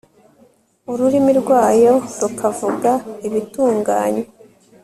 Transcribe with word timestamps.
ururimi 0.91 1.31
rwayo 1.41 1.93
rukavuga 2.21 2.91
ibitunganye 3.27 4.23